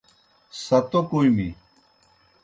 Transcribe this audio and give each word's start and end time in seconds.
ستو 0.63 0.99
کوْمیْ۔ 1.09 1.49